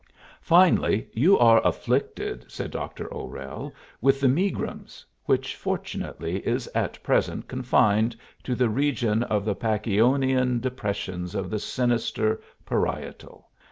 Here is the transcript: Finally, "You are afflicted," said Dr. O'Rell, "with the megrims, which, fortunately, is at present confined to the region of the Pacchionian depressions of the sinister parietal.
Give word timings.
Finally, 0.41 1.07
"You 1.13 1.37
are 1.37 1.61
afflicted," 1.63 2.45
said 2.51 2.71
Dr. 2.71 3.07
O'Rell, 3.13 3.71
"with 4.01 4.19
the 4.19 4.27
megrims, 4.27 5.05
which, 5.25 5.55
fortunately, 5.55 6.37
is 6.37 6.65
at 6.73 7.03
present 7.03 7.47
confined 7.47 8.15
to 8.41 8.55
the 8.55 8.67
region 8.67 9.21
of 9.21 9.45
the 9.45 9.53
Pacchionian 9.55 10.59
depressions 10.59 11.35
of 11.35 11.51
the 11.51 11.59
sinister 11.59 12.41
parietal. 12.65 13.49